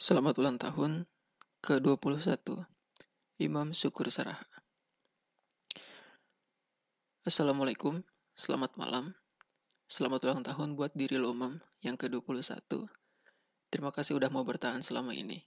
Selamat 0.00 0.40
ulang 0.40 0.56
tahun 0.56 1.04
ke-21. 1.60 2.64
Imam 3.36 3.76
Syukur 3.76 4.08
Saraha 4.08 4.48
Assalamualaikum, 7.20 8.00
selamat 8.32 8.80
malam. 8.80 9.12
Selamat 9.92 10.24
ulang 10.24 10.40
tahun 10.40 10.72
buat 10.72 10.96
diri 10.96 11.20
lo 11.20 11.36
Mam 11.36 11.60
yang 11.84 12.00
ke-21. 12.00 12.48
Terima 13.68 13.92
kasih 13.92 14.16
udah 14.16 14.32
mau 14.32 14.40
bertahan 14.40 14.80
selama 14.80 15.12
ini 15.12 15.44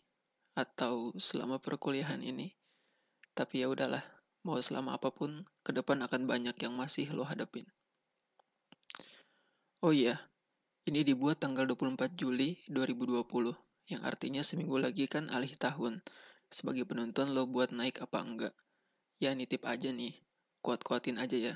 Atau 0.53 1.17
selama 1.17 1.57
perkuliahan 1.57 2.21
ini. 2.21 2.53
Tapi 3.33 3.65
ya 3.65 3.73
udahlah, 3.73 4.05
mau 4.45 4.61
selama 4.61 5.01
apa 5.01 5.09
pun 5.09 5.49
ke 5.65 5.73
depan 5.73 5.97
akan 6.05 6.29
banyak 6.29 6.53
yang 6.61 6.77
masih 6.77 7.09
lo 7.09 7.25
hadapin. 7.25 7.65
Oh 9.81 9.97
iya, 9.97 10.29
ini 10.85 11.01
dibuat 11.01 11.41
tanggal 11.41 11.65
24 11.65 12.13
Juli 12.13 12.61
2020 12.69 13.62
yang 13.87 14.03
artinya 14.07 14.39
seminggu 14.45 14.79
lagi 14.79 15.09
kan 15.09 15.27
alih 15.31 15.53
tahun. 15.59 16.03
Sebagai 16.53 16.85
penonton 16.85 17.33
lo 17.33 17.49
buat 17.49 17.73
naik 17.73 17.99
apa 18.03 18.21
enggak? 18.21 18.55
Ya 19.17 19.33
nitip 19.33 19.65
aja 19.65 19.89
nih, 19.89 20.21
kuat-kuatin 20.61 21.17
aja 21.17 21.35
ya. 21.35 21.55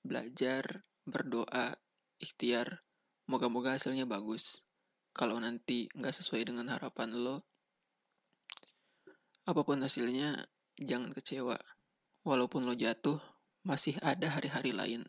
Belajar, 0.00 0.88
berdoa, 1.04 1.76
ikhtiar, 2.18 2.82
moga-moga 3.28 3.76
hasilnya 3.76 4.08
bagus. 4.08 4.64
Kalau 5.12 5.36
nanti 5.36 5.90
nggak 5.92 6.14
sesuai 6.14 6.48
dengan 6.48 6.70
harapan 6.70 7.12
lo, 7.14 7.50
apa 9.50 9.66
pun 9.66 9.82
hasilnya, 9.82 10.46
jangan 10.78 11.10
kecewa. 11.10 11.58
Walaupun 12.22 12.62
lo 12.68 12.78
jatuh, 12.78 13.18
masih 13.66 13.98
ada 13.98 14.30
hari-hari 14.30 14.70
lain. 14.70 15.08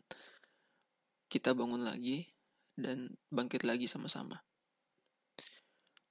Kita 1.30 1.54
bangun 1.54 1.86
lagi 1.86 2.32
dan 2.74 3.16
bangkit 3.30 3.62
lagi 3.62 3.86
sama-sama. 3.86 4.42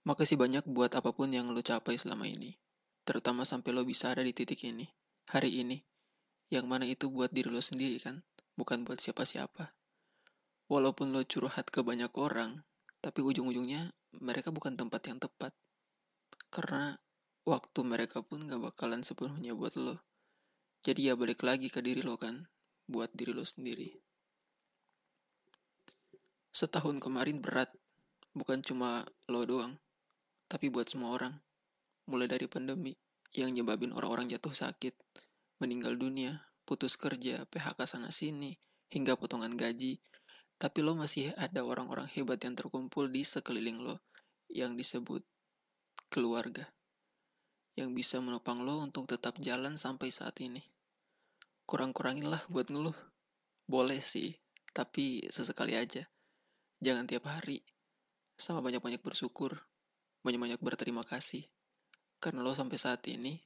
Makasih 0.01 0.33
banyak 0.33 0.65
buat 0.65 0.97
apa 0.97 1.13
pun 1.13 1.29
yang 1.29 1.53
lo 1.53 1.61
capai 1.61 1.93
selama 1.93 2.25
ini. 2.25 2.57
Terutama 3.05 3.45
sampai 3.45 3.69
lo 3.69 3.85
bisa 3.85 4.09
ada 4.09 4.25
di 4.25 4.33
titik 4.33 4.65
ini, 4.65 4.89
hari 5.29 5.61
ini. 5.61 5.77
Yang 6.49 6.65
mana 6.65 6.89
itu 6.89 7.05
buat 7.13 7.29
diri 7.29 7.53
lo 7.53 7.61
sendiri 7.61 8.01
kan, 8.01 8.25
bukan 8.57 8.81
buat 8.81 8.97
siapa-siapa. 8.97 9.77
Walaupun 10.73 11.13
lo 11.13 11.21
curhat 11.21 11.69
ke 11.69 11.85
banyak 11.85 12.09
orang, 12.17 12.65
tapi 12.97 13.21
ujung-ujungnya 13.21 13.93
mereka 14.17 14.49
bukan 14.49 14.73
tempat 14.73 15.05
yang 15.05 15.21
tepat. 15.21 15.53
Karena 16.49 16.97
waktu 17.45 17.79
mereka 17.85 18.25
pun 18.25 18.49
gak 18.49 18.57
bakalan 18.57 19.05
sepenuhnya 19.05 19.53
buat 19.53 19.77
lo. 19.77 20.01
Jadi 20.81 21.13
ya 21.13 21.13
balik 21.13 21.45
lagi 21.45 21.69
ke 21.69 21.77
diri 21.77 22.01
lo 22.01 22.17
kan, 22.17 22.49
buat 22.89 23.13
diri 23.13 23.37
lo 23.37 23.45
sendiri. 23.45 24.01
Setahun 26.49 26.97
kemarin 26.97 27.37
berat, 27.37 27.69
bukan 28.33 28.65
cuma 28.65 29.05
lo 29.29 29.45
doang 29.45 29.77
tapi 30.51 30.67
buat 30.67 30.91
semua 30.91 31.15
orang. 31.15 31.39
Mulai 32.11 32.27
dari 32.27 32.51
pandemi 32.51 32.91
yang 33.31 33.55
nyebabin 33.55 33.95
orang-orang 33.95 34.27
jatuh 34.27 34.51
sakit, 34.51 34.91
meninggal 35.63 35.95
dunia, 35.95 36.43
putus 36.67 36.99
kerja, 36.99 37.47
PHK 37.47 37.79
sana-sini, 37.87 38.59
hingga 38.91 39.15
potongan 39.15 39.55
gaji. 39.55 40.03
Tapi 40.59 40.83
lo 40.83 40.99
masih 40.99 41.31
ada 41.39 41.63
orang-orang 41.63 42.11
hebat 42.11 42.43
yang 42.43 42.59
terkumpul 42.59 43.07
di 43.07 43.23
sekeliling 43.23 43.79
lo 43.79 44.03
yang 44.51 44.75
disebut 44.75 45.23
keluarga. 46.11 46.67
Yang 47.79 48.03
bisa 48.03 48.19
menopang 48.19 48.67
lo 48.67 48.83
untuk 48.83 49.07
tetap 49.07 49.39
jalan 49.39 49.79
sampai 49.79 50.11
saat 50.11 50.35
ini. 50.43 50.59
Kurang-kuranginlah 51.63 52.51
buat 52.51 52.67
ngeluh. 52.67 52.97
Boleh 53.63 54.03
sih, 54.03 54.35
tapi 54.75 55.23
sesekali 55.31 55.79
aja. 55.79 56.03
Jangan 56.83 57.07
tiap 57.07 57.31
hari. 57.31 57.63
Sama 58.35 58.59
banyak-banyak 58.59 58.99
bersyukur 58.99 59.70
banyak-banyak 60.21 60.61
berterima 60.61 61.01
kasih 61.01 61.49
karena 62.21 62.45
lo 62.45 62.53
sampai 62.53 62.77
saat 62.77 63.01
ini 63.09 63.41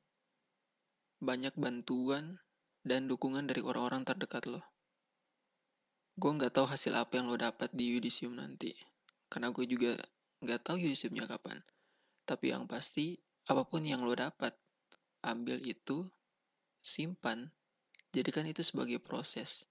banyak 1.24 1.56
bantuan 1.56 2.44
dan 2.86 3.08
dukungan 3.08 3.48
dari 3.48 3.64
orang-orang 3.64 4.04
terdekat 4.04 4.46
lo. 4.46 4.62
Gue 6.16 6.32
nggak 6.32 6.54
tahu 6.56 6.68
hasil 6.68 6.96
apa 6.96 7.20
yang 7.20 7.28
lo 7.28 7.36
dapat 7.36 7.72
di 7.72 7.92
Yudisium 7.96 8.38
nanti, 8.38 8.72
karena 9.28 9.52
gue 9.52 9.66
juga 9.68 10.00
nggak 10.44 10.62
tahu 10.64 10.78
Yudisiumnya 10.80 11.26
kapan. 11.28 11.60
Tapi 12.28 12.52
yang 12.52 12.70
pasti, 12.70 13.20
apa 13.50 13.66
pun 13.68 13.84
yang 13.84 14.04
lo 14.06 14.16
dapat, 14.16 14.56
ambil 15.26 15.60
itu, 15.66 16.08
simpan, 16.80 17.52
jadikan 18.14 18.48
itu 18.48 18.62
sebagai 18.62 19.02
proses. 19.02 19.68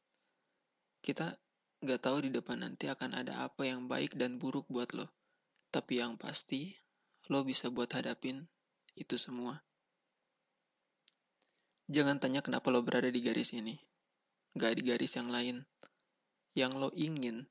Kita 1.01 1.39
nggak 1.81 2.01
tahu 2.01 2.29
di 2.29 2.31
depan 2.33 2.61
nanti 2.61 2.89
akan 2.89 3.25
ada 3.25 3.45
apa 3.45 3.69
yang 3.69 3.87
baik 3.87 4.17
dan 4.17 4.37
buruk 4.37 4.69
buat 4.69 4.93
lo. 4.93 5.09
Tapi 5.71 6.03
yang 6.03 6.21
pasti, 6.21 6.77
lo 7.33 7.41
bisa 7.41 7.73
buat 7.73 7.89
hadapin 7.97 8.45
itu 8.97 9.17
semua. 9.17 9.65
Jangan 11.89 12.21
tanya 12.21 12.41
kenapa 12.45 12.69
lo 12.69 12.81
berada 12.81 13.09
di 13.09 13.21
garis 13.21 13.53
ini, 13.57 13.77
gak 14.57 14.81
di 14.81 14.83
garis 14.89 15.17
yang 15.17 15.29
lain, 15.29 15.65
yang 16.57 16.77
lo 16.77 16.93
ingin, 16.97 17.49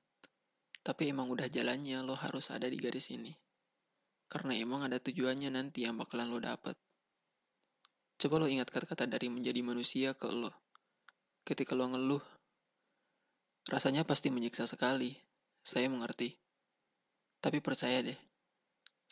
tapi 0.82 1.10
emang 1.10 1.30
udah 1.30 1.50
jalannya 1.50 2.02
lo 2.02 2.18
harus 2.18 2.50
ada 2.50 2.66
di 2.66 2.78
garis 2.78 3.14
ini. 3.14 3.34
Karena 4.30 4.58
emang 4.58 4.86
ada 4.86 4.98
tujuannya 4.98 5.54
nanti 5.54 5.86
yang 5.86 5.98
bakalan 5.98 6.34
lo 6.34 6.42
dapat. 6.42 6.74
Coba 8.18 8.42
lo 8.42 8.48
ingat 8.50 8.74
kata-kata 8.74 9.06
dari 9.06 9.30
menjadi 9.30 9.62
manusia 9.62 10.18
ke 10.18 10.30
lo. 10.30 10.50
Ketika 11.46 11.78
lo 11.78 11.90
ngeluh, 11.94 12.24
rasanya 13.70 14.02
pasti 14.06 14.34
menyiksa 14.34 14.66
sekali. 14.66 15.14
Saya 15.62 15.88
mengerti. 15.88 16.36
Tapi 17.40 17.60
percaya 17.64 18.02
deh, 18.04 18.18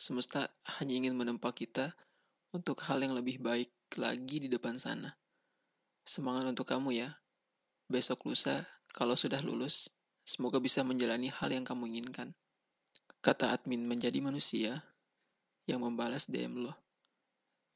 Semesta 0.02 0.50
hanya 0.82 0.98
ingin 0.98 1.14
menempa 1.14 1.54
kita 1.54 1.94
untuk 2.50 2.82
hal 2.90 3.06
yang 3.06 3.14
lebih 3.14 3.38
baik 3.38 3.70
lagi 3.94 4.42
di 4.42 4.50
depan 4.50 4.74
sana. 4.74 5.14
Semangat 6.02 6.42
untuk 6.50 6.66
kamu 6.66 6.90
ya. 6.90 7.22
Besok 7.86 8.26
lusa, 8.26 8.66
kalau 8.90 9.14
sudah 9.14 9.38
lulus, 9.46 9.94
semoga 10.26 10.58
bisa 10.58 10.82
menjalani 10.82 11.30
hal 11.30 11.54
yang 11.54 11.62
kamu 11.62 11.86
inginkan. 11.94 12.34
Kata 13.22 13.54
admin 13.54 13.86
menjadi 13.86 14.18
manusia 14.18 14.82
yang 15.70 15.86
membalas 15.86 16.26
DM 16.26 16.66
lo 16.66 16.74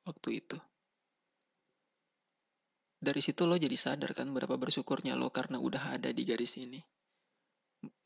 waktu 0.03 0.43
itu. 0.43 0.59
Dari 2.99 3.23
situ 3.23 3.47
lo 3.47 3.55
jadi 3.55 3.79
sadar 3.79 4.19
kan 4.19 4.35
berapa 4.35 4.59
bersyukurnya 4.59 5.15
lo 5.15 5.31
karena 5.31 5.63
udah 5.63 5.95
ada 5.95 6.11
di 6.11 6.27
garis 6.27 6.59
ini. 6.59 6.83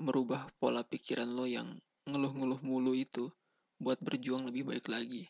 Merubah 0.05 0.53
pola 0.61 0.85
pikiran 0.85 1.33
lo 1.33 1.49
yang 1.49 1.73
ngeluh-ngeluh 2.05 2.61
mulu 2.61 2.93
itu 2.93 3.33
buat 3.81 3.97
berjuang 4.05 4.45
lebih 4.45 4.69
baik 4.69 4.87
lagi. 4.93 5.25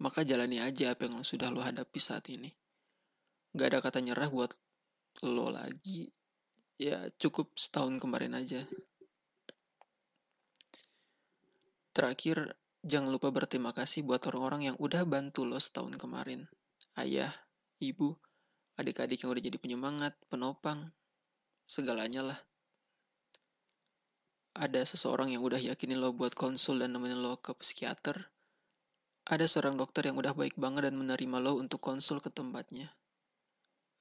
Maka 0.00 0.24
jalani 0.24 0.58
aja 0.58 0.96
apa 0.96 1.04
yang 1.04 1.20
sudah 1.20 1.52
lo 1.52 1.60
hadapi 1.60 2.00
saat 2.00 2.26
ini. 2.32 2.48
Gak 3.52 3.76
ada 3.76 3.78
kata 3.84 4.00
nyerah 4.00 4.32
buat 4.32 4.56
lo 5.28 5.52
lagi. 5.52 6.08
Ya 6.80 7.12
cukup 7.20 7.52
setahun 7.60 8.00
kemarin 8.00 8.32
aja. 8.38 8.64
Terakhir, 11.92 12.56
jangan 12.86 13.10
lupa 13.10 13.28
berterima 13.34 13.74
kasih 13.74 14.06
buat 14.06 14.22
orang-orang 14.30 14.72
yang 14.72 14.76
udah 14.78 15.02
bantu 15.04 15.44
lo 15.44 15.58
setahun 15.58 15.98
kemarin. 15.98 16.46
Ayah, 16.94 17.34
ibu, 17.82 18.14
adik-adik 18.78 19.26
yang 19.26 19.34
udah 19.34 19.42
jadi 19.42 19.58
penyemangat, 19.58 20.14
penopang, 20.30 20.94
segalanya 21.66 22.22
lah 22.22 22.47
ada 24.58 24.82
seseorang 24.82 25.30
yang 25.30 25.46
udah 25.46 25.62
yakinin 25.62 26.02
lo 26.02 26.10
buat 26.10 26.34
konsul 26.34 26.82
dan 26.82 26.90
nemenin 26.90 27.22
lo 27.22 27.38
ke 27.38 27.54
psikiater. 27.54 28.26
Ada 29.30 29.46
seorang 29.46 29.78
dokter 29.78 30.10
yang 30.10 30.18
udah 30.18 30.34
baik 30.34 30.58
banget 30.58 30.90
dan 30.90 30.98
menerima 30.98 31.38
lo 31.38 31.62
untuk 31.62 31.78
konsul 31.78 32.18
ke 32.18 32.26
tempatnya. 32.26 32.90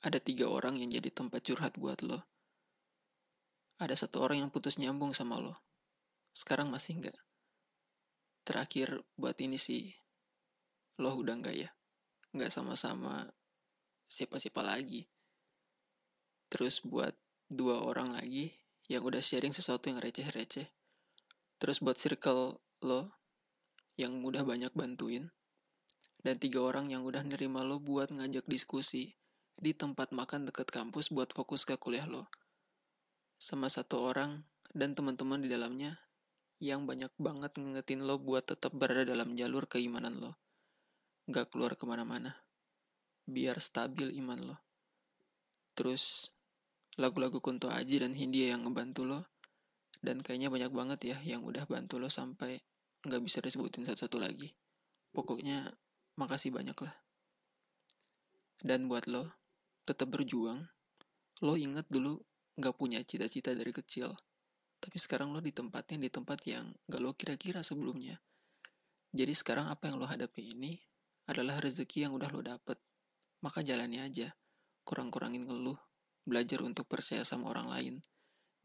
Ada 0.02 0.18
tiga 0.18 0.50
orang 0.50 0.82
yang 0.82 0.90
jadi 0.90 1.14
tempat 1.14 1.46
curhat 1.46 1.78
buat 1.78 2.02
lo. 2.02 2.26
Ada 3.78 3.94
satu 3.94 4.26
orang 4.26 4.42
yang 4.42 4.50
putus 4.50 4.82
nyambung 4.82 5.14
sama 5.14 5.38
lo. 5.38 5.62
Sekarang 6.34 6.74
masih 6.74 6.98
enggak. 6.98 7.18
Terakhir 8.42 9.06
buat 9.14 9.38
ini 9.38 9.62
sih, 9.62 9.94
lo 10.98 11.14
udah 11.22 11.38
enggak 11.38 11.54
ya? 11.54 11.70
Enggak 12.34 12.50
sama-sama 12.50 13.30
siapa-siapa 14.10 14.66
lagi. 14.66 15.06
Terus 16.50 16.82
buat 16.82 17.14
dua 17.46 17.86
orang 17.86 18.18
lagi 18.18 18.67
yang 18.88 19.04
udah 19.04 19.20
sharing 19.20 19.52
sesuatu 19.52 19.92
yang 19.92 20.00
receh-receh. 20.00 20.68
Terus 21.60 21.78
buat 21.84 22.00
circle 22.00 22.60
lo 22.84 23.02
yang 24.00 24.16
mudah 24.20 24.48
banyak 24.48 24.72
bantuin. 24.72 25.32
Dan 26.18 26.36
tiga 26.42 26.66
orang 26.66 26.92
yang 26.92 27.06
udah 27.06 27.24
nerima 27.24 27.62
lo 27.64 27.78
buat 27.80 28.10
ngajak 28.10 28.48
diskusi 28.50 29.16
di 29.58 29.74
tempat 29.74 30.14
makan 30.14 30.50
deket 30.50 30.70
kampus 30.70 31.10
buat 31.14 31.34
fokus 31.34 31.66
ke 31.66 31.76
kuliah 31.78 32.06
lo. 32.06 32.30
Sama 33.38 33.70
satu 33.70 34.02
orang 34.02 34.46
dan 34.74 34.94
teman-teman 34.98 35.42
di 35.42 35.50
dalamnya 35.50 35.98
yang 36.58 36.90
banyak 36.90 37.14
banget 37.22 37.54
ngingetin 37.58 38.02
lo 38.06 38.18
buat 38.18 38.50
tetap 38.50 38.74
berada 38.74 39.06
dalam 39.06 39.38
jalur 39.38 39.70
keimanan 39.70 40.18
lo. 40.18 40.38
Gak 41.30 41.54
keluar 41.54 41.78
ke 41.78 41.86
mana-mana. 41.86 42.40
Biar 43.28 43.62
stabil 43.62 44.16
iman 44.24 44.40
lo. 44.42 44.58
Terus 45.78 46.34
lagu-lagu 46.98 47.38
Kunto 47.42 47.70
Aji 47.70 48.02
dan 48.02 48.18
Hindia 48.18 48.58
yang 48.58 48.66
ngebantu 48.66 49.06
lo 49.06 49.20
dan 50.02 50.22
kayaknya 50.22 50.50
banyak 50.50 50.72
banget 50.74 51.00
ya 51.06 51.18
yang 51.26 51.42
udah 51.46 51.66
bantu 51.70 52.02
lo 52.02 52.10
sampai 52.10 52.58
nggak 53.06 53.22
bisa 53.22 53.42
disebutin 53.42 53.86
satu-satu 53.86 54.18
lagi 54.18 54.50
Pokoknya 55.18 55.74
makasih 56.22 56.54
banyak 56.54 56.78
lah. 56.78 56.94
Dan 58.62 58.86
buat 58.86 59.10
lo, 59.10 59.34
tetap 59.82 60.14
berjuang. 60.14 60.62
Lo 61.42 61.58
inget 61.58 61.90
dulu 61.90 62.22
gak 62.54 62.78
punya 62.78 63.02
cita-cita 63.02 63.54
dari 63.58 63.74
kecil. 63.74 64.14
Tapi 64.78 64.98
sekarang 65.02 65.34
lo 65.34 65.42
ditempatin 65.42 66.06
di 66.06 66.14
tempat 66.14 66.46
yang 66.46 66.70
gak 66.86 67.02
lo 67.02 67.18
kira-kira 67.18 67.66
sebelumnya. 67.66 68.22
Jadi 69.10 69.34
sekarang 69.34 69.74
apa 69.74 69.90
yang 69.90 69.98
lo 69.98 70.06
hadapi 70.06 70.54
ini 70.54 70.78
adalah 71.26 71.58
rezeki 71.66 72.06
yang 72.06 72.14
udah 72.14 72.30
lo 72.30 72.46
dapet. 72.46 72.78
Maka 73.42 73.66
jalani 73.66 73.98
aja. 73.98 74.34
Kurang-kurangin 74.86 75.50
ngeluh. 75.50 75.87
Belajar 76.28 76.60
untuk 76.60 76.92
percaya 76.92 77.24
sama 77.24 77.48
orang 77.48 77.72
lain. 77.72 77.96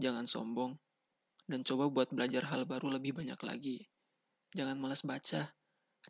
Jangan 0.03 0.27
sombong. 0.27 0.83
Dan 1.47 1.63
coba 1.63 1.87
buat 1.87 2.11
belajar 2.11 2.51
hal 2.51 2.67
baru 2.67 2.91
lebih 2.99 3.15
banyak 3.15 3.39
lagi. 3.47 3.87
Jangan 4.51 4.83
malas 4.83 5.07
baca. 5.07 5.55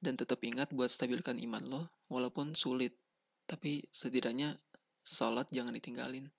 Dan 0.00 0.16
tetap 0.16 0.40
ingat 0.40 0.72
buat 0.72 0.88
stabilkan 0.88 1.36
iman 1.44 1.60
lo, 1.68 1.82
walaupun 2.08 2.56
sulit. 2.56 2.96
Tapi 3.44 3.84
setidaknya 3.92 4.56
sholat 5.04 5.52
jangan 5.52 5.76
ditinggalin. 5.76 6.32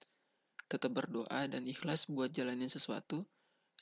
Tetap 0.66 0.90
berdoa 0.90 1.46
dan 1.46 1.70
ikhlas 1.70 2.10
buat 2.10 2.34
jalanin 2.34 2.74
sesuatu 2.74 3.30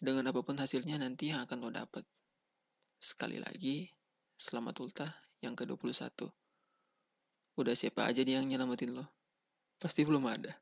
dengan 0.02 0.28
apa 0.28 0.44
pun 0.44 0.60
hasilnya 0.60 1.00
nanti 1.00 1.32
yang 1.32 1.48
akan 1.48 1.64
lo 1.64 1.72
dapet. 1.72 2.04
Sekali 3.00 3.40
lagi, 3.40 3.88
selamat 4.36 4.76
ultah 4.84 5.12
yang 5.40 5.56
ke-21. 5.56 6.28
Udah 7.56 7.76
siapa 7.78 8.10
aja 8.10 8.26
nih 8.26 8.42
yang 8.42 8.46
nyelamatin 8.50 8.98
lo? 8.98 9.06
Pasti 9.80 10.04
belum 10.04 10.26
ada. 10.28 10.58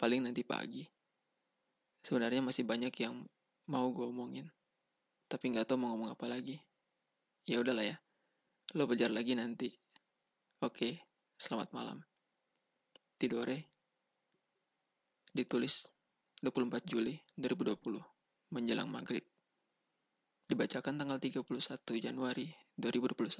Paling 0.00 0.24
nanti 0.24 0.40
pagi. 0.40 0.80
Sebenarnya 2.00 2.40
masih 2.40 2.64
banyak 2.64 2.88
yang 3.04 3.20
mau 3.68 3.92
gue 3.92 4.08
omongin. 4.08 4.48
Tapi 5.28 5.52
nggak 5.52 5.68
tahu 5.68 5.76
mau 5.76 5.92
ngomong 5.92 6.16
apa 6.16 6.24
lagi. 6.24 6.56
Ya 7.44 7.60
udahlah 7.60 7.84
ya. 7.84 8.00
Lo 8.80 8.88
belajar 8.88 9.12
lagi 9.12 9.36
nanti. 9.36 9.68
Oke, 10.64 11.04
selamat 11.36 11.76
malam. 11.76 12.00
Tidore. 13.20 13.68
Ditulis 15.36 15.84
24 16.40 16.80
Juli 16.88 17.20
2020 17.36 18.00
menjelang 18.56 18.88
maghrib. 18.88 19.28
Dibacakan 20.48 20.96
tanggal 20.96 21.20
31 21.20 21.44
Januari 22.00 22.48
2021. 22.80 23.36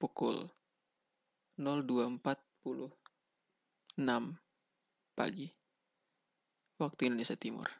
Pukul 0.00 0.48
02.46 1.60 4.47
pagi. 5.18 5.50
Waktu 6.78 7.10
Indonesia 7.10 7.34
Timur. 7.34 7.74